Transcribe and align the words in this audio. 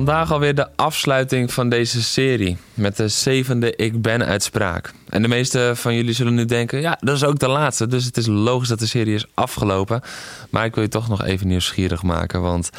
Vandaag 0.00 0.32
alweer 0.32 0.54
de 0.54 0.68
afsluiting 0.76 1.52
van 1.52 1.68
deze 1.68 2.02
serie 2.02 2.56
met 2.74 2.96
de 2.96 3.08
zevende 3.08 3.76
Ik 3.76 4.02
Ben 4.02 4.24
uitspraak. 4.24 4.92
En 5.08 5.22
de 5.22 5.28
meeste 5.28 5.72
van 5.74 5.94
jullie 5.94 6.12
zullen 6.12 6.34
nu 6.34 6.44
denken, 6.44 6.80
ja, 6.80 6.98
dat 7.00 7.16
is 7.16 7.24
ook 7.24 7.38
de 7.38 7.48
laatste, 7.48 7.86
dus 7.86 8.04
het 8.04 8.16
is 8.16 8.26
logisch 8.26 8.68
dat 8.68 8.78
de 8.78 8.86
serie 8.86 9.14
is 9.14 9.26
afgelopen. 9.34 10.00
Maar 10.50 10.64
ik 10.64 10.74
wil 10.74 10.82
je 10.84 10.90
toch 10.90 11.08
nog 11.08 11.24
even 11.24 11.46
nieuwsgierig 11.46 12.02
maken, 12.02 12.40
want 12.40 12.70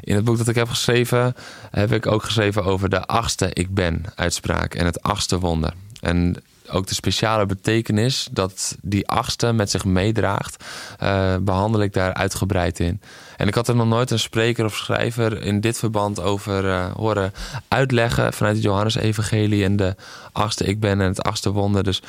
in 0.00 0.14
het 0.14 0.24
boek 0.24 0.38
dat 0.38 0.48
ik 0.48 0.54
heb 0.54 0.68
geschreven, 0.68 1.34
heb 1.70 1.92
ik 1.92 2.06
ook 2.06 2.22
geschreven 2.22 2.64
over 2.64 2.88
de 2.88 3.06
achtste 3.06 3.50
Ik 3.52 3.74
Ben 3.74 4.04
uitspraak 4.14 4.74
en 4.74 4.84
het 4.84 5.02
achtste 5.02 5.38
wonder. 5.38 5.72
En 6.00 6.36
ook 6.70 6.86
de 6.86 6.94
speciale 6.94 7.46
betekenis 7.46 8.28
dat 8.30 8.76
die 8.82 9.08
achtste 9.08 9.52
met 9.52 9.70
zich 9.70 9.84
meedraagt, 9.84 10.64
uh, 11.02 11.36
behandel 11.40 11.82
ik 11.82 11.92
daar 11.92 12.14
uitgebreid 12.14 12.80
in. 12.80 13.00
En 13.36 13.48
ik 13.48 13.54
had 13.54 13.68
er 13.68 13.76
nog 13.76 13.86
nooit 13.86 14.10
een 14.10 14.18
spreker 14.18 14.64
of 14.64 14.76
schrijver 14.76 15.42
in 15.42 15.60
dit 15.60 15.78
verband 15.78 16.20
over 16.20 16.64
uh, 16.64 16.92
horen 16.92 17.32
uitleggen 17.68 18.32
vanuit 18.32 18.54
het 18.54 18.64
Johannes-evangelie 18.64 19.64
en 19.64 19.76
de 19.76 19.94
achtste 20.32 20.64
ik 20.64 20.80
ben 20.80 21.00
en 21.00 21.08
het 21.08 21.22
achtste 21.22 21.50
wonder. 21.50 21.84
Dus 21.84 22.02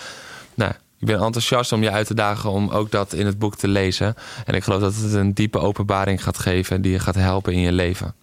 nou, 0.54 0.72
ik 1.00 1.08
ben 1.08 1.20
enthousiast 1.20 1.72
om 1.72 1.84
je 1.84 1.92
uit 1.92 2.08
te 2.08 2.14
dagen 2.14 2.50
om 2.50 2.70
ook 2.70 2.92
dat 2.92 3.14
in 3.14 3.26
het 3.26 3.40
boek 3.40 3.56
te 3.56 3.68
lezen. 3.68 4.16
En 4.46 4.54
ik 4.54 4.64
geloof 4.64 4.82
dat 4.82 4.96
het 4.96 5.14
een 5.14 5.34
diepe 5.34 5.60
openbaring 5.60 6.24
gaat 6.24 6.38
geven 6.38 6.82
die 6.82 6.92
je 6.92 7.00
gaat 7.00 7.16
helpen 7.16 7.54
in 7.54 7.60
je 7.60 7.72
leven. 7.72 8.14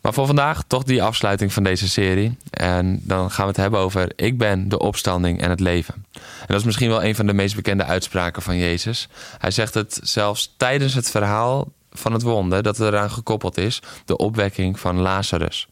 Maar 0.00 0.12
voor 0.12 0.26
vandaag 0.26 0.62
toch 0.66 0.82
die 0.82 1.02
afsluiting 1.02 1.52
van 1.52 1.62
deze 1.62 1.88
serie. 1.88 2.36
En 2.50 3.00
dan 3.02 3.30
gaan 3.30 3.44
we 3.44 3.50
het 3.50 3.60
hebben 3.60 3.80
over 3.80 4.12
ik 4.16 4.38
ben 4.38 4.68
de 4.68 4.78
opstanding 4.78 5.40
en 5.40 5.50
het 5.50 5.60
leven. 5.60 5.94
En 6.12 6.46
dat 6.46 6.58
is 6.58 6.64
misschien 6.64 6.88
wel 6.88 7.04
een 7.04 7.14
van 7.14 7.26
de 7.26 7.32
meest 7.32 7.54
bekende 7.54 7.84
uitspraken 7.84 8.42
van 8.42 8.56
Jezus. 8.56 9.08
Hij 9.38 9.50
zegt 9.50 9.74
het 9.74 10.00
zelfs 10.02 10.54
tijdens 10.56 10.94
het 10.94 11.10
verhaal 11.10 11.68
van 11.92 12.12
het 12.12 12.22
wonder 12.22 12.62
dat 12.62 12.80
eraan 12.80 13.10
gekoppeld 13.10 13.58
is, 13.58 13.82
de 14.04 14.16
opwekking 14.16 14.80
van 14.80 15.00
Lazarus. 15.00 15.68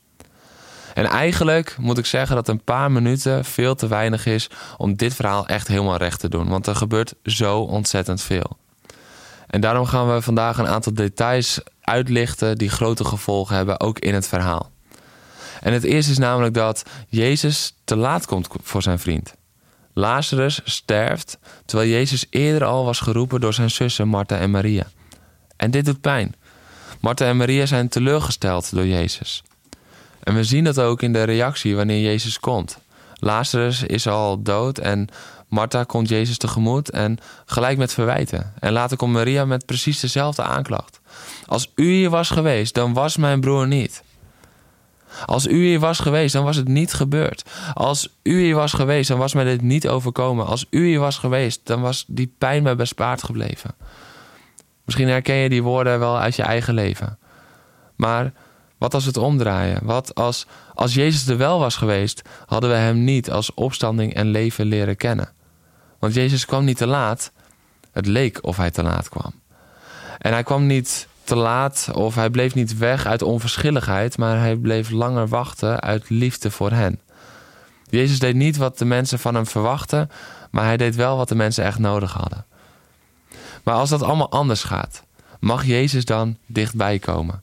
En 0.95 1.05
eigenlijk 1.05 1.77
moet 1.79 1.99
ik 1.99 2.07
zeggen 2.07 2.37
dat 2.37 2.49
een 2.49 2.65
paar 2.65 2.93
minuten 2.93 3.45
veel 3.45 3.75
te 3.75 3.89
weinig 3.89 4.27
is 4.27 4.51
om 4.77 4.97
dit 4.97 5.15
verhaal 5.15 5.47
echt 5.47 5.69
helemaal 5.69 5.97
recht 5.97 6.21
te 6.21 6.29
doen, 6.29 6.49
want 6.49 6.67
er 6.67 6.77
gebeurt 6.77 7.15
zo 7.23 7.61
ontzettend 7.61 8.23
veel. 8.23 8.57
En 9.57 9.63
daarom 9.63 9.87
gaan 9.87 10.15
we 10.15 10.23
vandaag 10.23 10.59
een 10.59 10.67
aantal 10.67 10.95
details 10.95 11.61
uitlichten 11.81 12.59
die 12.59 12.69
grote 12.69 13.05
gevolgen 13.05 13.57
hebben, 13.57 13.81
ook 13.81 13.99
in 13.99 14.15
het 14.15 14.29
verhaal. 14.29 14.71
En 15.61 15.73
het 15.73 15.85
eerste 15.85 16.11
is 16.11 16.19
namelijk 16.19 16.55
dat 16.55 16.83
Jezus 17.09 17.75
te 17.85 17.97
laat 17.97 18.27
komt 18.27 18.49
voor 18.63 18.83
zijn 18.83 18.99
vriend. 18.99 19.35
Lazarus 19.93 20.61
sterft 20.65 21.39
terwijl 21.65 21.91
Jezus 21.91 22.27
eerder 22.31 22.65
al 22.65 22.85
was 22.85 23.01
geroepen 23.01 23.41
door 23.41 23.55
zijn 23.55 23.71
zussen 23.71 24.09
Martha 24.09 24.39
en 24.39 24.51
Maria. 24.51 24.87
En 25.57 25.71
dit 25.71 25.85
doet 25.85 26.01
pijn. 26.01 26.35
Martha 27.01 27.27
en 27.27 27.37
Maria 27.37 27.67
zijn 27.67 27.89
teleurgesteld 27.89 28.75
door 28.75 28.87
Jezus. 28.87 29.43
En 30.23 30.35
we 30.35 30.45
zien 30.45 30.65
dat 30.65 30.81
ook 30.81 31.03
in 31.03 31.13
de 31.13 31.23
reactie 31.23 31.77
wanneer 31.77 32.01
Jezus 32.01 32.41
komt. 32.41 32.79
Lazarus 33.15 33.83
is 33.83 34.09
al 34.09 34.43
dood 34.43 34.79
en 34.79 35.09
Martha 35.49 35.85
komt 35.85 36.09
Jezus 36.09 36.39
tegemoet 36.39 36.91
en 36.91 37.19
gelijk 37.47 37.79
met 37.79 37.93
verwijten. 37.93 38.53
En 38.59 38.73
later 38.73 38.97
komt 38.97 39.13
Maria 39.13 39.45
met 39.45 39.67
precies 39.67 40.01
dezelfde 40.01 40.43
aanklacht. 40.43 41.01
Als 41.47 41.73
u 41.75 41.91
hier 41.91 42.11
was 42.11 42.31
geweest, 42.31 42.75
dan 42.75 42.93
was 42.93 43.17
mijn 43.17 43.41
broer 43.41 43.67
niet. 43.67 44.05
Als 45.27 45.47
u 45.47 45.65
hier 45.65 45.81
was 45.81 45.99
geweest, 45.99 46.33
dan 46.33 46.45
was 46.45 46.57
het 46.57 46.69
niet 46.69 46.93
gebeurd. 46.93 47.45
Als 47.75 48.17
u 48.23 48.41
hier 48.41 48.55
was 48.55 48.73
geweest, 48.73 49.09
dan 49.09 49.19
was 49.19 49.35
mij 49.35 49.45
dit 49.45 49.63
niet 49.63 49.89
overkomen. 49.89 50.47
Als 50.47 50.67
u 50.71 50.87
hier 50.87 51.01
was 51.01 51.19
geweest, 51.19 51.61
dan 51.65 51.81
was 51.81 52.05
die 52.09 52.35
pijn 52.39 52.63
mij 52.63 52.77
bespaard 52.77 53.23
gebleven. 53.23 53.75
Misschien 54.85 55.09
herken 55.09 55.35
je 55.35 55.49
die 55.49 55.63
woorden 55.63 55.99
wel 55.99 56.19
uit 56.19 56.37
je 56.37 56.43
eigen 56.43 56.75
leven. 56.75 57.19
Maar 57.97 58.33
wat 58.79 58.95
als 58.95 59.05
het 59.05 59.17
omdraaien? 59.17 59.81
Wat 59.83 60.15
als, 60.15 60.47
als 60.75 60.95
Jezus 60.95 61.27
er 61.27 61.37
wel 61.37 61.59
was 61.59 61.77
geweest, 61.77 62.23
hadden 62.47 62.71
we 62.71 62.77
hem 62.77 63.05
niet 63.05 63.31
als 63.31 63.55
opstanding 63.55 64.15
en 64.15 64.27
leven 64.27 64.67
leren 64.67 64.97
kennen? 64.97 65.33
Want 65.99 66.15
Jezus 66.15 66.45
kwam 66.45 66.65
niet 66.65 66.77
te 66.77 66.87
laat. 66.87 67.33
Het 67.93 68.07
leek 68.07 68.39
of 68.43 68.57
hij 68.57 68.71
te 68.71 68.83
laat 68.83 69.09
kwam. 69.09 69.33
En 70.19 70.33
hij 70.33 70.43
kwam 70.43 70.67
niet 70.67 71.09
te 71.25 71.37
laat 71.37 71.91
of 71.93 72.15
hij 72.15 72.31
bleef 72.31 72.55
niet 72.55 72.79
weg 72.79 73.07
uit 73.07 73.23
onverschilligheid, 73.23 74.19
maar 74.19 74.39
hij 74.39 74.57
bleef 74.57 74.91
langer 74.91 75.29
wachten 75.29 75.81
uit 75.81 76.11
liefde 76.11 76.51
voor 76.51 76.71
hen. 76.71 77.01
Jezus 77.91 78.19
deed 78.19 78.35
niet 78.35 78.57
wat 78.57 78.79
de 78.79 78.85
mensen 78.85 79.19
van 79.19 79.35
hem 79.35 79.47
verwachten, 79.47 80.11
maar 80.51 80.65
hij 80.65 80.77
deed 80.77 80.95
wel 80.95 81.17
wat 81.17 81.29
de 81.29 81.35
mensen 81.35 81.65
echt 81.65 81.79
nodig 81.79 82.13
hadden. 82.13 82.45
Maar 83.63 83.75
als 83.75 83.91
dat 83.91 84.03
allemaal 84.03 84.31
anders 84.31 84.63
gaat, 84.63 85.03
mag 85.41 85.65
Jezus 85.65 86.05
dan 86.05 86.37
dichtbij 86.47 86.99
komen? 86.99 87.43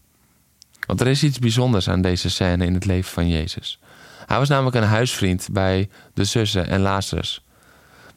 Want 0.88 1.01
er 1.01 1.07
is 1.07 1.23
iets 1.23 1.39
bijzonders 1.39 1.89
aan 1.89 2.01
deze 2.01 2.29
scène 2.29 2.66
in 2.66 2.73
het 2.73 2.85
leven 2.85 3.11
van 3.11 3.27
Jezus. 3.29 3.79
Hij 4.25 4.38
was 4.38 4.49
namelijk 4.49 4.75
een 4.75 4.83
huisvriend 4.83 5.47
bij 5.51 5.89
de 6.13 6.23
zussen 6.23 6.67
en 6.67 6.81
Lazarus. 6.81 7.44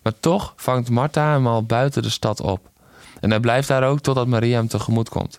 Maar 0.03 0.13
toch 0.21 0.53
vangt 0.57 0.91
Martha 0.91 1.33
hem 1.33 1.47
al 1.47 1.63
buiten 1.63 2.03
de 2.03 2.11
stad 2.11 2.41
op. 2.41 2.69
En 3.21 3.31
hij 3.31 3.41
blijft 3.41 3.69
daar 3.69 3.85
ook 3.85 4.01
totdat 4.01 4.27
Maria 4.27 4.57
hem 4.57 4.69
tegemoet 4.69 5.09
komt. 5.09 5.39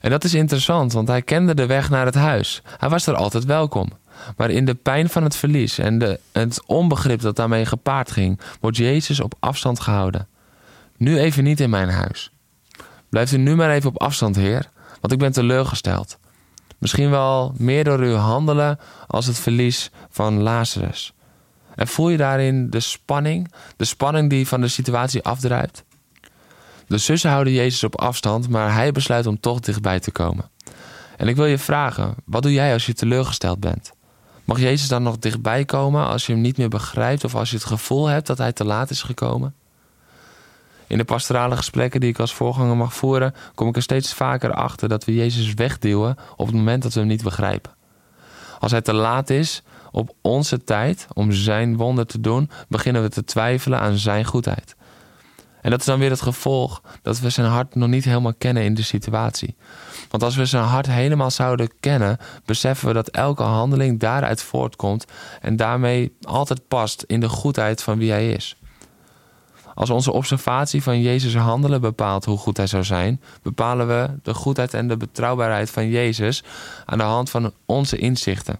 En 0.00 0.10
dat 0.10 0.24
is 0.24 0.34
interessant, 0.34 0.92
want 0.92 1.08
hij 1.08 1.22
kende 1.22 1.54
de 1.54 1.66
weg 1.66 1.90
naar 1.90 2.06
het 2.06 2.14
huis. 2.14 2.62
Hij 2.78 2.88
was 2.88 3.06
er 3.06 3.14
altijd 3.14 3.44
welkom. 3.44 3.88
Maar 4.36 4.50
in 4.50 4.64
de 4.64 4.74
pijn 4.74 5.08
van 5.08 5.22
het 5.22 5.36
verlies 5.36 5.78
en 5.78 5.98
de, 5.98 6.20
het 6.32 6.62
onbegrip 6.66 7.20
dat 7.20 7.36
daarmee 7.36 7.66
gepaard 7.66 8.10
ging, 8.10 8.40
wordt 8.60 8.76
Jezus 8.76 9.20
op 9.20 9.34
afstand 9.40 9.80
gehouden. 9.80 10.28
Nu 10.96 11.18
even 11.18 11.44
niet 11.44 11.60
in 11.60 11.70
mijn 11.70 11.88
huis. 11.88 12.30
Blijft 13.08 13.32
u 13.32 13.36
nu 13.36 13.54
maar 13.54 13.70
even 13.70 13.88
op 13.88 14.00
afstand, 14.00 14.36
Heer, 14.36 14.70
want 15.00 15.12
ik 15.12 15.18
ben 15.18 15.32
teleurgesteld. 15.32 16.18
Misschien 16.78 17.10
wel 17.10 17.54
meer 17.56 17.84
door 17.84 17.98
uw 17.98 18.14
handelen 18.14 18.78
als 19.06 19.26
het 19.26 19.38
verlies 19.38 19.90
van 20.10 20.42
Lazarus. 20.42 21.14
En 21.74 21.86
voel 21.86 22.08
je 22.08 22.16
daarin 22.16 22.70
de 22.70 22.80
spanning, 22.80 23.52
de 23.76 23.84
spanning 23.84 24.30
die 24.30 24.48
van 24.48 24.60
de 24.60 24.68
situatie 24.68 25.22
afdruipt? 25.22 25.84
De 26.86 26.98
zussen 26.98 27.30
houden 27.30 27.52
Jezus 27.52 27.84
op 27.84 28.00
afstand, 28.00 28.48
maar 28.48 28.74
hij 28.74 28.92
besluit 28.92 29.26
om 29.26 29.40
toch 29.40 29.60
dichtbij 29.60 30.00
te 30.00 30.10
komen. 30.10 30.50
En 31.16 31.28
ik 31.28 31.36
wil 31.36 31.46
je 31.46 31.58
vragen: 31.58 32.14
wat 32.24 32.42
doe 32.42 32.52
jij 32.52 32.72
als 32.72 32.86
je 32.86 32.92
teleurgesteld 32.92 33.60
bent? 33.60 33.92
Mag 34.44 34.58
Jezus 34.58 34.88
dan 34.88 35.02
nog 35.02 35.18
dichtbij 35.18 35.64
komen 35.64 36.06
als 36.06 36.26
je 36.26 36.32
hem 36.32 36.40
niet 36.40 36.56
meer 36.56 36.68
begrijpt 36.68 37.24
of 37.24 37.34
als 37.34 37.50
je 37.50 37.56
het 37.56 37.64
gevoel 37.64 38.06
hebt 38.06 38.26
dat 38.26 38.38
hij 38.38 38.52
te 38.52 38.64
laat 38.64 38.90
is 38.90 39.02
gekomen? 39.02 39.54
In 40.88 40.98
de 40.98 41.04
pastorale 41.04 41.56
gesprekken 41.56 42.00
die 42.00 42.10
ik 42.10 42.18
als 42.18 42.34
voorganger 42.34 42.76
mag 42.76 42.94
voeren, 42.94 43.34
kom 43.54 43.68
ik 43.68 43.76
er 43.76 43.82
steeds 43.82 44.14
vaker 44.14 44.52
achter 44.52 44.88
dat 44.88 45.04
we 45.04 45.14
Jezus 45.14 45.54
wegduwen 45.54 46.16
op 46.36 46.46
het 46.46 46.56
moment 46.56 46.82
dat 46.82 46.92
we 46.92 46.98
hem 46.98 47.08
niet 47.08 47.22
begrijpen. 47.22 47.74
Als 48.58 48.70
hij 48.70 48.80
te 48.80 48.92
laat 48.92 49.30
is 49.30 49.62
op 49.90 50.14
onze 50.20 50.64
tijd 50.64 51.06
om 51.12 51.32
zijn 51.32 51.76
wonder 51.76 52.06
te 52.06 52.20
doen, 52.20 52.50
beginnen 52.68 53.02
we 53.02 53.08
te 53.08 53.24
twijfelen 53.24 53.80
aan 53.80 53.96
zijn 53.96 54.24
goedheid. 54.24 54.76
En 55.60 55.70
dat 55.70 55.80
is 55.80 55.86
dan 55.86 55.98
weer 55.98 56.10
het 56.10 56.22
gevolg 56.22 56.82
dat 57.02 57.20
we 57.20 57.30
zijn 57.30 57.46
hart 57.46 57.74
nog 57.74 57.88
niet 57.88 58.04
helemaal 58.04 58.34
kennen 58.34 58.62
in 58.62 58.74
de 58.74 58.82
situatie. 58.82 59.56
Want 60.10 60.22
als 60.22 60.36
we 60.36 60.44
zijn 60.44 60.64
hart 60.64 60.86
helemaal 60.86 61.30
zouden 61.30 61.70
kennen, 61.80 62.18
beseffen 62.44 62.88
we 62.88 62.94
dat 62.94 63.08
elke 63.08 63.42
handeling 63.42 64.00
daaruit 64.00 64.42
voortkomt 64.42 65.04
en 65.40 65.56
daarmee 65.56 66.16
altijd 66.22 66.68
past 66.68 67.04
in 67.06 67.20
de 67.20 67.28
goedheid 67.28 67.82
van 67.82 67.98
wie 67.98 68.10
hij 68.10 68.30
is. 68.30 68.56
Als 69.76 69.90
onze 69.90 70.12
observatie 70.12 70.82
van 70.82 71.00
Jezus' 71.00 71.34
handelen 71.34 71.80
bepaalt 71.80 72.24
hoe 72.24 72.38
goed 72.38 72.56
hij 72.56 72.66
zou 72.66 72.84
zijn, 72.84 73.20
bepalen 73.42 73.88
we 73.88 74.10
de 74.22 74.34
goedheid 74.34 74.74
en 74.74 74.88
de 74.88 74.96
betrouwbaarheid 74.96 75.70
van 75.70 75.88
Jezus 75.88 76.42
aan 76.84 76.98
de 76.98 77.04
hand 77.04 77.30
van 77.30 77.52
onze 77.64 77.96
inzichten. 77.96 78.58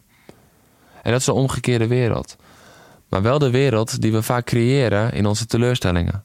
En 1.02 1.10
dat 1.10 1.20
is 1.20 1.26
de 1.26 1.32
omgekeerde 1.32 1.86
wereld. 1.86 2.36
Maar 3.08 3.22
wel 3.22 3.38
de 3.38 3.50
wereld 3.50 4.00
die 4.00 4.12
we 4.12 4.22
vaak 4.22 4.44
creëren 4.44 5.12
in 5.12 5.26
onze 5.26 5.46
teleurstellingen. 5.46 6.24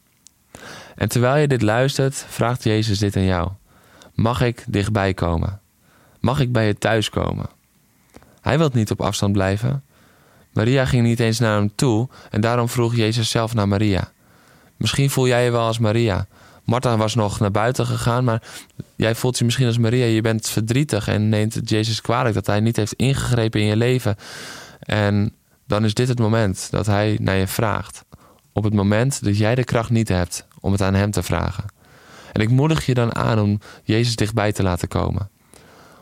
En 0.95 1.09
terwijl 1.09 1.41
je 1.41 1.47
dit 1.47 1.61
luistert, 1.61 2.25
vraagt 2.27 2.63
Jezus 2.63 2.99
dit 2.99 3.15
aan 3.15 3.23
jou: 3.23 3.49
Mag 4.13 4.41
ik 4.41 4.63
dichtbij 4.67 5.13
komen? 5.13 5.59
Mag 6.19 6.39
ik 6.39 6.51
bij 6.51 6.67
je 6.67 6.77
thuis 6.77 7.09
komen? 7.09 7.49
Hij 8.41 8.57
wil 8.57 8.69
niet 8.73 8.91
op 8.91 9.01
afstand 9.01 9.33
blijven. 9.33 9.83
Maria 10.53 10.85
ging 10.85 11.03
niet 11.03 11.19
eens 11.19 11.39
naar 11.39 11.55
hem 11.55 11.75
toe 11.75 12.09
en 12.29 12.41
daarom 12.41 12.69
vroeg 12.69 12.95
Jezus 12.95 13.29
zelf 13.29 13.53
naar 13.53 13.67
Maria. 13.67 14.11
Misschien 14.81 15.10
voel 15.10 15.28
jij 15.28 15.44
je 15.44 15.51
wel 15.51 15.66
als 15.66 15.80
Maria. 15.80 16.28
Martha 16.63 16.98
was 16.98 17.16
nog 17.16 17.39
naar 17.39 17.51
buiten 17.51 17.86
gegaan, 17.86 18.24
maar 18.24 18.42
jij 18.95 19.16
voelt 19.16 19.38
je 19.38 19.45
misschien 19.45 19.68
als 19.68 19.78
Maria. 19.78 20.06
Je 20.06 20.22
bent 20.22 20.50
verdrietig 20.50 21.07
en 21.07 21.30
neemt 21.30 21.69
Jezus 21.69 22.01
kwalijk 22.01 22.36
dat 22.36 22.45
hij 22.45 22.60
niet 22.60 22.75
heeft 22.75 22.94
ingegrepen 22.94 23.60
in 23.60 23.66
je 23.66 23.75
leven. 23.75 24.16
En 24.80 25.33
dan 25.68 25.86
is 25.86 25.94
dit 25.94 26.07
het 26.07 26.19
moment 26.19 26.68
dat 26.72 26.86
hij 26.86 27.18
naar 27.22 27.36
je 27.36 27.48
vraagt. 27.48 28.04
Op 28.54 28.63
het 28.63 28.74
moment 28.74 29.24
dat 29.24 29.38
jij 29.38 29.56
de 29.56 29.63
kracht 29.63 29.89
niet 29.89 30.07
hebt 30.07 30.45
om 30.60 30.72
het 30.72 30.81
aan 30.81 30.94
hem 30.94 31.12
te 31.12 31.24
vragen. 31.24 31.66
En 32.31 32.42
ik 32.42 32.50
moedig 32.50 32.86
je 32.86 32.94
dan 32.94 33.16
aan 33.16 33.39
om 33.39 33.60
Jezus 33.83 34.16
dichtbij 34.16 34.51
te 34.51 34.63
laten 34.63 34.88
komen. 34.88 35.30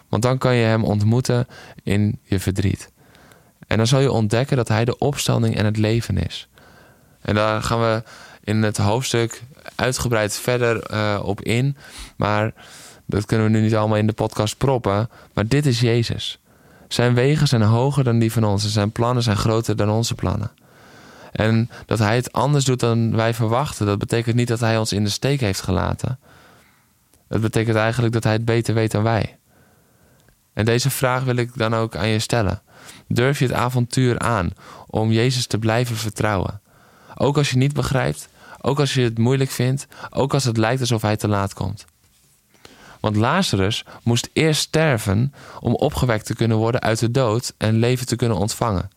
Want 0.10 0.24
dan 0.24 0.38
kan 0.38 0.56
je 0.56 0.66
hem 0.66 0.84
ontmoeten 0.84 1.48
in 1.84 2.20
je 2.24 2.40
verdriet. 2.40 2.92
En 3.68 3.78
dan 3.78 3.88
zal 3.88 4.00
je 4.00 4.12
ontdekken 4.12 4.58
dat 4.58 4.68
hij 4.68 4.86
de 4.86 4.98
opstanding 4.98 5.58
en 5.58 5.66
het 5.66 5.78
leven 5.78 6.18
is. 6.18 6.48
En 7.22 7.36
daar 7.36 7.64
gaan 7.64 7.80
we 7.80 8.04
in 8.50 8.63
het 8.63 8.78
hoofdstuk 8.78 9.44
uitgebreid 9.75 10.34
verder 10.40 10.92
uh, 10.94 11.19
op 11.24 11.42
in. 11.42 11.78
Maar 12.16 12.54
dat 13.06 13.25
kunnen 13.25 13.46
we 13.46 13.51
nu 13.51 13.62
niet 13.62 13.75
allemaal 13.75 13.98
in 13.98 14.07
de 14.07 14.13
podcast 14.13 14.57
proppen. 14.57 15.10
Maar 15.34 15.48
dit 15.48 15.66
is 15.66 15.80
Jezus. 15.80 16.40
Zijn 16.88 17.13
wegen 17.13 17.48
zijn 17.48 17.62
hoger 17.62 18.04
dan 18.04 18.19
die 18.19 18.31
van 18.31 18.44
ons. 18.44 18.63
En 18.63 18.69
zijn 18.69 18.92
plannen 18.92 19.24
zijn 19.24 19.38
groter 19.38 19.75
dan 19.75 19.90
onze 19.90 20.16
plannen. 20.16 20.51
En 21.31 21.69
dat 21.86 22.00
hij 22.00 22.16
het 22.16 22.31
anders 22.31 22.66
doet 22.66 22.80
dan 22.80 23.16
wij 23.16 23.34
verwachten, 23.34 23.86
dat 23.86 24.00
betekent 24.00 24.36
niet 24.36 24.48
dat 24.48 24.60
hij 24.60 24.78
ons 24.78 24.94
in 24.94 25.04
de 25.04 25.10
steek 25.10 25.40
heeft 25.40 25.62
gelaten. 25.62 26.19
Het 27.28 27.42
betekent 27.42 27.78
eigenlijk 27.78 28.13
dat 28.13 28.24
hij 28.24 28.34
het 28.34 28.45
beter 28.45 28.74
weet 28.74 28.92
dan 28.92 29.04
wij. 29.04 29.38
En 30.54 30.66
deze 30.66 30.90
vraag 30.90 31.24
wil 31.24 31.36
ik 31.36 31.52
dan 31.56 31.75
ook 31.75 31.95
aan 31.95 32.07
je 32.07 32.19
stellen. 32.19 32.62
Durf 33.07 33.40
je 33.40 33.45
het 33.45 33.54
avontuur 33.54 34.19
aan 34.19 34.50
om 34.88 35.12
Jezus 35.12 35.48
te 35.48 35.57
blijven 35.57 35.95
vertrouwen? 35.95 36.62
Ook 37.16 37.38
als 37.38 37.50
je 37.50 37.57
niet 37.57 37.74
begrijpt, 37.74 38.30
ook 38.61 38.79
als 38.79 38.94
je 38.94 39.01
het 39.01 39.17
moeilijk 39.17 39.51
vindt, 39.51 39.88
ook 40.09 40.33
als 40.33 40.44
het 40.44 40.57
lijkt 40.57 40.81
alsof 40.81 41.01
hij 41.01 41.17
te 41.17 41.27
laat 41.27 41.53
komt. 41.53 41.85
Want 43.00 43.15
Lazarus 43.15 43.85
moest 44.03 44.29
eerst 44.33 44.61
sterven 44.61 45.33
om 45.59 45.75
opgewekt 45.75 46.25
te 46.25 46.35
kunnen 46.35 46.57
worden 46.57 46.81
uit 46.81 47.00
de 47.00 47.11
dood 47.11 47.53
en 47.57 47.79
leven 47.79 48.06
te 48.06 48.15
kunnen 48.15 48.38
ontvangen. 48.38 48.89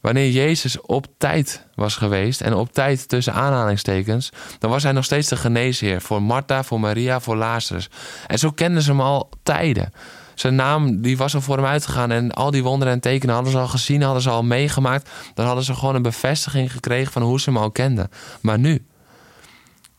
Wanneer 0.00 0.30
Jezus 0.30 0.80
op 0.80 1.06
tijd 1.18 1.66
was 1.74 1.96
geweest, 1.96 2.40
en 2.40 2.54
op 2.54 2.72
tijd 2.72 3.08
tussen 3.08 3.32
aanhalingstekens, 3.32 4.30
dan 4.58 4.70
was 4.70 4.82
hij 4.82 4.92
nog 4.92 5.04
steeds 5.04 5.28
de 5.28 5.36
geneesheer 5.36 6.00
voor 6.00 6.22
Martha, 6.22 6.62
voor 6.62 6.80
Maria, 6.80 7.20
voor 7.20 7.36
Lazarus. 7.36 7.90
En 8.26 8.38
zo 8.38 8.50
kenden 8.50 8.82
ze 8.82 8.90
hem 8.90 9.00
al 9.00 9.28
tijden. 9.42 9.92
Zijn 10.34 10.54
naam 10.54 11.00
die 11.00 11.16
was 11.16 11.34
al 11.34 11.40
voor 11.40 11.56
hem 11.56 11.66
uitgegaan 11.66 12.10
en 12.10 12.32
al 12.32 12.50
die 12.50 12.62
wonderen 12.62 12.92
en 12.92 13.00
tekenen 13.00 13.34
hadden 13.34 13.52
ze 13.52 13.58
al 13.58 13.68
gezien, 13.68 14.02
hadden 14.02 14.22
ze 14.22 14.30
al 14.30 14.42
meegemaakt. 14.42 15.10
Dan 15.34 15.46
hadden 15.46 15.64
ze 15.64 15.74
gewoon 15.74 15.94
een 15.94 16.02
bevestiging 16.02 16.72
gekregen 16.72 17.12
van 17.12 17.22
hoe 17.22 17.40
ze 17.40 17.50
hem 17.50 17.58
al 17.58 17.70
kenden. 17.70 18.10
Maar 18.40 18.58
nu, 18.58 18.86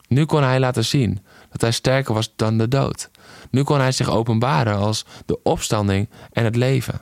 nu 0.07 0.25
kon 0.25 0.43
hij 0.43 0.59
laten 0.59 0.85
zien 0.85 1.19
dat 1.51 1.61
hij 1.61 1.71
sterker 1.71 2.13
was 2.13 2.33
dan 2.35 2.57
de 2.57 2.67
dood. 2.67 3.09
Nu 3.49 3.63
kon 3.63 3.79
hij 3.79 3.91
zich 3.91 4.09
openbaren 4.09 4.77
als 4.77 5.05
de 5.25 5.43
opstanding 5.43 6.09
en 6.31 6.43
het 6.43 6.55
leven. 6.55 7.01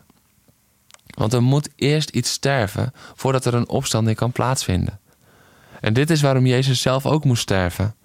Want 1.07 1.33
er 1.33 1.43
moet 1.43 1.69
eerst 1.75 2.09
iets 2.09 2.31
sterven 2.31 2.93
voordat 3.15 3.45
er 3.45 3.53
een 3.53 3.69
opstanding 3.69 4.17
kan 4.17 4.31
plaatsvinden. 4.31 4.99
En 5.81 5.93
dit 5.93 6.09
is 6.09 6.21
waarom 6.21 6.45
Jezus 6.45 6.81
zelf 6.81 7.05
ook 7.05 7.23
moest 7.23 7.41
sterven. 7.41 7.95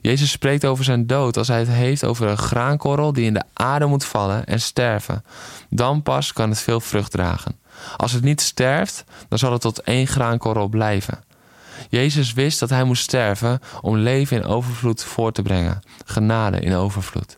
Jezus 0.00 0.30
spreekt 0.30 0.64
over 0.64 0.84
zijn 0.84 1.06
dood 1.06 1.36
als 1.36 1.48
hij 1.48 1.58
het 1.58 1.68
heeft 1.68 2.04
over 2.04 2.28
een 2.28 2.38
graankorrel 2.38 3.12
die 3.12 3.24
in 3.24 3.34
de 3.34 3.42
aarde 3.52 3.86
moet 3.86 4.04
vallen 4.04 4.46
en 4.46 4.60
sterven. 4.60 5.24
Dan 5.68 6.02
pas 6.02 6.32
kan 6.32 6.48
het 6.48 6.60
veel 6.60 6.80
vrucht 6.80 7.10
dragen. 7.10 7.58
Als 7.96 8.12
het 8.12 8.22
niet 8.22 8.40
sterft, 8.40 9.04
dan 9.28 9.38
zal 9.38 9.52
het 9.52 9.60
tot 9.60 9.82
één 9.82 10.06
graankorrel 10.06 10.68
blijven. 10.68 11.24
Jezus 11.88 12.32
wist 12.32 12.60
dat 12.60 12.70
hij 12.70 12.84
moest 12.84 13.02
sterven 13.02 13.60
om 13.80 13.96
leven 13.96 14.36
in 14.36 14.44
overvloed 14.44 15.04
voor 15.04 15.32
te 15.32 15.42
brengen, 15.42 15.82
genade 16.04 16.60
in 16.60 16.74
overvloed. 16.74 17.36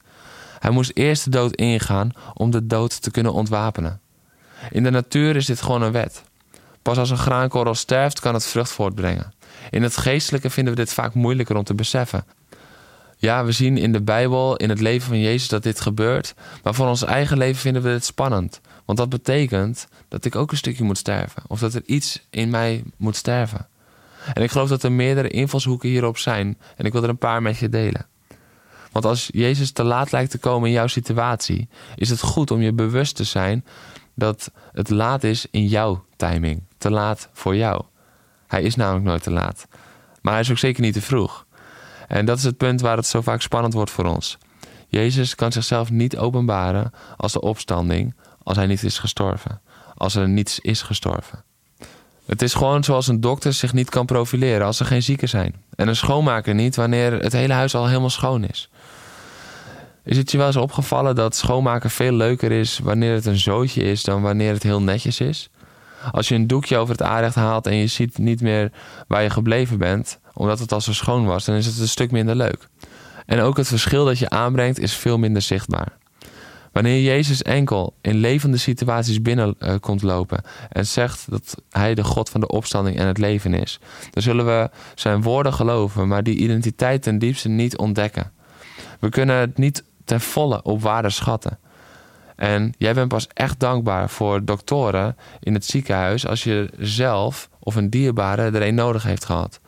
Hij 0.58 0.70
moest 0.70 0.90
eerst 0.94 1.24
de 1.24 1.30
dood 1.30 1.54
ingaan 1.54 2.12
om 2.34 2.50
de 2.50 2.66
dood 2.66 3.02
te 3.02 3.10
kunnen 3.10 3.32
ontwapenen. 3.32 4.00
In 4.70 4.82
de 4.82 4.90
natuur 4.90 5.36
is 5.36 5.46
dit 5.46 5.62
gewoon 5.62 5.82
een 5.82 5.92
wet. 5.92 6.22
Pas 6.82 6.98
als 6.98 7.10
een 7.10 7.18
graankorrel 7.18 7.74
sterft, 7.74 8.20
kan 8.20 8.34
het 8.34 8.46
vrucht 8.46 8.70
voortbrengen. 8.70 9.32
In 9.70 9.82
het 9.82 9.96
geestelijke 9.96 10.50
vinden 10.50 10.74
we 10.74 10.80
dit 10.80 10.92
vaak 10.92 11.14
moeilijker 11.14 11.56
om 11.56 11.64
te 11.64 11.74
beseffen. 11.74 12.24
Ja, 13.16 13.44
we 13.44 13.52
zien 13.52 13.76
in 13.78 13.92
de 13.92 14.02
Bijbel, 14.02 14.56
in 14.56 14.68
het 14.68 14.80
leven 14.80 15.08
van 15.08 15.20
Jezus, 15.20 15.48
dat 15.48 15.62
dit 15.62 15.80
gebeurt. 15.80 16.34
Maar 16.62 16.74
voor 16.74 16.86
ons 16.86 17.04
eigen 17.04 17.38
leven 17.38 17.60
vinden 17.60 17.82
we 17.82 17.88
dit 17.88 18.04
spannend. 18.04 18.60
Want 18.84 18.98
dat 18.98 19.08
betekent 19.08 19.88
dat 20.08 20.24
ik 20.24 20.36
ook 20.36 20.50
een 20.50 20.56
stukje 20.56 20.84
moet 20.84 20.98
sterven. 20.98 21.42
Of 21.46 21.60
dat 21.60 21.74
er 21.74 21.82
iets 21.86 22.26
in 22.30 22.50
mij 22.50 22.84
moet 22.96 23.16
sterven. 23.16 23.66
En 24.34 24.42
ik 24.42 24.50
geloof 24.50 24.68
dat 24.68 24.82
er 24.82 24.92
meerdere 24.92 25.28
invalshoeken 25.28 25.88
hierop 25.88 26.18
zijn. 26.18 26.58
En 26.76 26.84
ik 26.84 26.92
wil 26.92 27.02
er 27.02 27.08
een 27.08 27.18
paar 27.18 27.42
met 27.42 27.58
je 27.58 27.68
delen. 27.68 28.06
Want 28.92 29.04
als 29.04 29.28
Jezus 29.32 29.70
te 29.70 29.82
laat 29.82 30.12
lijkt 30.12 30.30
te 30.30 30.38
komen 30.38 30.68
in 30.68 30.74
jouw 30.74 30.86
situatie, 30.86 31.68
is 31.96 32.10
het 32.10 32.20
goed 32.20 32.50
om 32.50 32.60
je 32.62 32.72
bewust 32.72 33.16
te 33.16 33.24
zijn 33.24 33.64
dat 34.14 34.50
het 34.72 34.90
laat 34.90 35.24
is 35.24 35.46
in 35.50 35.66
jouw 35.66 36.04
timing. 36.16 36.62
Te 36.78 36.90
laat 36.90 37.28
voor 37.32 37.56
jou. 37.56 37.82
Hij 38.54 38.62
is 38.62 38.74
namelijk 38.74 39.04
nooit 39.04 39.22
te 39.22 39.30
laat. 39.30 39.66
Maar 40.22 40.32
hij 40.32 40.42
is 40.42 40.50
ook 40.50 40.58
zeker 40.58 40.82
niet 40.82 40.92
te 40.92 41.02
vroeg. 41.02 41.46
En 42.08 42.24
dat 42.24 42.38
is 42.38 42.44
het 42.44 42.56
punt 42.56 42.80
waar 42.80 42.96
het 42.96 43.06
zo 43.06 43.20
vaak 43.20 43.42
spannend 43.42 43.74
wordt 43.74 43.90
voor 43.90 44.04
ons. 44.04 44.38
Jezus 44.88 45.34
kan 45.34 45.52
zichzelf 45.52 45.90
niet 45.90 46.16
openbaren 46.16 46.92
als 47.16 47.32
de 47.32 47.40
opstanding 47.40 48.14
als 48.42 48.56
hij 48.56 48.66
niet 48.66 48.82
is 48.82 48.98
gestorven. 48.98 49.60
Als 49.94 50.14
er 50.14 50.28
niets 50.28 50.60
is 50.60 50.82
gestorven. 50.82 51.44
Het 52.26 52.42
is 52.42 52.54
gewoon 52.54 52.84
zoals 52.84 53.08
een 53.08 53.20
dokter 53.20 53.52
zich 53.52 53.72
niet 53.72 53.90
kan 53.90 54.06
profileren 54.06 54.66
als 54.66 54.80
er 54.80 54.86
geen 54.86 55.02
zieken 55.02 55.28
zijn. 55.28 55.54
En 55.76 55.88
een 55.88 55.96
schoonmaker 55.96 56.54
niet 56.54 56.76
wanneer 56.76 57.12
het 57.12 57.32
hele 57.32 57.52
huis 57.52 57.74
al 57.74 57.86
helemaal 57.86 58.10
schoon 58.10 58.44
is. 58.44 58.70
Is 60.04 60.16
het 60.16 60.30
je 60.30 60.38
wel 60.38 60.46
eens 60.46 60.56
opgevallen 60.56 61.14
dat 61.14 61.36
schoonmaken 61.36 61.90
veel 61.90 62.12
leuker 62.12 62.52
is 62.52 62.78
wanneer 62.78 63.14
het 63.14 63.26
een 63.26 63.38
zootje 63.38 63.82
is 63.82 64.02
dan 64.02 64.22
wanneer 64.22 64.52
het 64.52 64.62
heel 64.62 64.82
netjes 64.82 65.20
is? 65.20 65.50
Als 66.12 66.28
je 66.28 66.34
een 66.34 66.46
doekje 66.46 66.76
over 66.76 66.94
het 66.94 67.02
aanrecht 67.02 67.34
haalt 67.34 67.66
en 67.66 67.76
je 67.76 67.86
ziet 67.86 68.18
niet 68.18 68.40
meer 68.40 68.72
waar 69.08 69.22
je 69.22 69.30
gebleven 69.30 69.78
bent, 69.78 70.18
omdat 70.34 70.58
het 70.58 70.72
al 70.72 70.80
zo 70.80 70.92
schoon 70.92 71.24
was, 71.24 71.44
dan 71.44 71.54
is 71.54 71.66
het 71.66 71.78
een 71.78 71.88
stuk 71.88 72.10
minder 72.10 72.36
leuk. 72.36 72.68
En 73.26 73.40
ook 73.40 73.56
het 73.56 73.68
verschil 73.68 74.04
dat 74.04 74.18
je 74.18 74.30
aanbrengt 74.30 74.78
is 74.78 74.94
veel 74.94 75.18
minder 75.18 75.42
zichtbaar. 75.42 75.96
Wanneer 76.72 77.02
Jezus 77.02 77.42
enkel 77.42 77.94
in 78.00 78.14
levende 78.14 78.56
situaties 78.56 79.22
binnen 79.22 79.56
komt 79.80 80.02
lopen 80.02 80.42
en 80.68 80.86
zegt 80.86 81.30
dat 81.30 81.54
Hij 81.70 81.94
de 81.94 82.04
God 82.04 82.30
van 82.30 82.40
de 82.40 82.46
opstanding 82.48 82.98
en 82.98 83.06
het 83.06 83.18
leven 83.18 83.54
is, 83.54 83.78
dan 84.10 84.22
zullen 84.22 84.46
we 84.46 84.70
Zijn 84.94 85.22
woorden 85.22 85.52
geloven, 85.52 86.08
maar 86.08 86.22
die 86.22 86.36
identiteit 86.36 87.02
ten 87.02 87.18
diepste 87.18 87.48
niet 87.48 87.76
ontdekken. 87.76 88.32
We 89.00 89.08
kunnen 89.08 89.36
het 89.36 89.58
niet 89.58 89.84
ten 90.04 90.20
volle 90.20 90.62
op 90.62 90.82
waarde 90.82 91.10
schatten. 91.10 91.58
En 92.36 92.72
jij 92.78 92.94
bent 92.94 93.08
pas 93.08 93.26
echt 93.32 93.60
dankbaar 93.60 94.10
voor 94.10 94.44
doktoren 94.44 95.16
in 95.40 95.54
het 95.54 95.64
ziekenhuis 95.64 96.26
als 96.26 96.44
je 96.44 96.70
zelf 96.78 97.48
of 97.58 97.74
een 97.74 97.90
dierbare 97.90 98.42
er 98.42 98.62
een 98.62 98.74
nodig 98.74 99.02
heeft 99.02 99.24
gehad. 99.24 99.60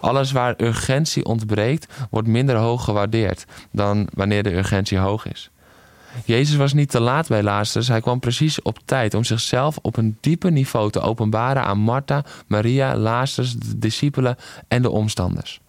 Alles 0.00 0.32
waar 0.32 0.54
urgentie 0.56 1.24
ontbreekt, 1.24 1.92
wordt 2.10 2.28
minder 2.28 2.56
hoog 2.56 2.84
gewaardeerd 2.84 3.44
dan 3.72 4.08
wanneer 4.14 4.42
de 4.42 4.56
urgentie 4.56 4.98
hoog 4.98 5.26
is. 5.26 5.50
Jezus 6.24 6.56
was 6.56 6.72
niet 6.72 6.90
te 6.90 7.00
laat 7.00 7.28
bij 7.28 7.42
Lazarus, 7.42 7.88
hij 7.88 8.00
kwam 8.00 8.20
precies 8.20 8.62
op 8.62 8.78
tijd 8.84 9.14
om 9.14 9.24
zichzelf 9.24 9.78
op 9.82 9.96
een 9.96 10.18
dieper 10.20 10.52
niveau 10.52 10.90
te 10.90 11.00
openbaren 11.00 11.64
aan 11.64 11.78
Martha, 11.78 12.24
Maria, 12.46 12.96
Lazarus, 12.96 13.54
de 13.54 13.78
discipelen 13.78 14.36
en 14.68 14.82
de 14.82 14.90
omstanders. 14.90 15.60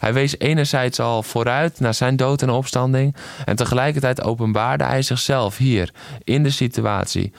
Hij 0.00 0.12
wees 0.12 0.38
enerzijds 0.38 1.00
al 1.00 1.22
vooruit 1.22 1.80
naar 1.80 1.94
zijn 1.94 2.16
dood 2.16 2.42
en 2.42 2.50
opstanding 2.50 3.16
en 3.44 3.56
tegelijkertijd 3.56 4.22
openbaarde 4.22 4.84
hij 4.84 5.02
zichzelf 5.02 5.56
hier 5.56 5.92
in 6.24 6.42
de 6.42 6.50
situatie 6.50 7.32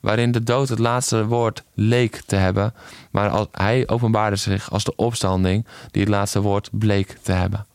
waarin 0.00 0.32
de 0.32 0.42
dood 0.42 0.68
het 0.68 0.78
laatste 0.78 1.26
woord 1.26 1.62
leek 1.74 2.22
te 2.26 2.36
hebben, 2.36 2.74
maar 3.10 3.46
hij 3.52 3.88
openbaarde 3.88 4.36
zich 4.36 4.70
als 4.70 4.84
de 4.84 4.96
opstanding 4.96 5.66
die 5.90 6.02
het 6.02 6.10
laatste 6.10 6.40
woord 6.40 6.68
bleek 6.72 7.16
te 7.22 7.32
hebben. 7.32 7.66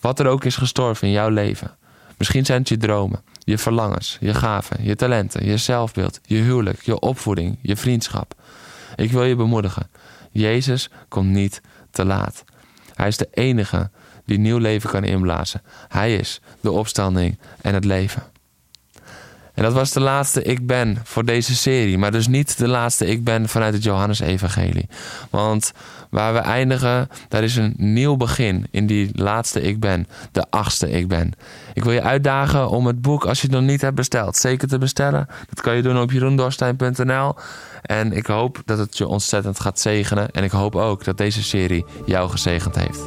Wat 0.00 0.18
er 0.18 0.26
ook 0.26 0.44
is 0.44 0.56
gestorven 0.56 1.06
in 1.06 1.12
jouw 1.12 1.28
leven. 1.28 1.76
Misschien 2.16 2.44
zijn 2.44 2.58
het 2.58 2.68
je 2.68 2.76
dromen, 2.76 3.22
je 3.38 3.58
verlangens, 3.58 4.16
je 4.20 4.34
gaven, 4.34 4.84
je 4.84 4.96
talenten, 4.96 5.44
je 5.44 5.56
zelfbeeld, 5.56 6.20
je 6.24 6.36
huwelijk, 6.36 6.82
je 6.82 6.98
opvoeding, 6.98 7.58
je 7.62 7.76
vriendschap. 7.76 8.34
Ik 8.96 9.10
wil 9.10 9.24
je 9.24 9.36
bemoedigen. 9.36 9.90
Jezus 10.30 10.90
komt 11.08 11.28
niet 11.28 11.60
te 11.90 12.04
laat. 12.04 12.44
Hij 12.98 13.08
is 13.08 13.16
de 13.16 13.28
enige 13.30 13.90
die 14.24 14.38
nieuw 14.38 14.58
leven 14.58 14.90
kan 14.90 15.04
inblazen. 15.04 15.62
Hij 15.88 16.16
is 16.16 16.40
de 16.60 16.70
opstanding 16.70 17.38
en 17.60 17.74
het 17.74 17.84
leven. 17.84 18.22
En 19.58 19.64
dat 19.64 19.72
was 19.72 19.92
de 19.92 20.00
laatste 20.00 20.42
Ik 20.42 20.66
Ben 20.66 20.98
voor 21.04 21.24
deze 21.24 21.54
serie. 21.54 21.98
Maar 21.98 22.10
dus 22.10 22.26
niet 22.26 22.58
de 22.58 22.68
laatste 22.68 23.06
Ik 23.06 23.24
Ben 23.24 23.48
vanuit 23.48 23.74
het 23.74 23.82
Johannes-evangelie. 23.82 24.88
Want 25.30 25.72
waar 26.10 26.32
we 26.32 26.38
eindigen, 26.38 27.08
daar 27.28 27.42
is 27.42 27.56
een 27.56 27.74
nieuw 27.76 28.16
begin 28.16 28.66
in 28.70 28.86
die 28.86 29.10
laatste 29.12 29.60
Ik 29.60 29.80
Ben. 29.80 30.06
De 30.32 30.44
achtste 30.50 30.90
Ik 30.90 31.08
Ben. 31.08 31.32
Ik 31.74 31.84
wil 31.84 31.92
je 31.92 32.02
uitdagen 32.02 32.68
om 32.68 32.86
het 32.86 33.02
boek, 33.02 33.26
als 33.26 33.40
je 33.40 33.46
het 33.46 33.56
nog 33.56 33.64
niet 33.64 33.80
hebt 33.80 33.94
besteld, 33.94 34.36
zeker 34.36 34.68
te 34.68 34.78
bestellen. 34.78 35.26
Dat 35.48 35.60
kan 35.60 35.76
je 35.76 35.82
doen 35.82 36.00
op 36.00 36.10
jeroendorstein.nl. 36.10 37.34
En 37.82 38.12
ik 38.12 38.26
hoop 38.26 38.62
dat 38.64 38.78
het 38.78 38.98
je 38.98 39.06
ontzettend 39.06 39.60
gaat 39.60 39.80
zegenen. 39.80 40.30
En 40.30 40.44
ik 40.44 40.50
hoop 40.50 40.76
ook 40.76 41.04
dat 41.04 41.16
deze 41.16 41.42
serie 41.42 41.84
jou 42.06 42.30
gezegend 42.30 42.74
heeft. 42.74 43.06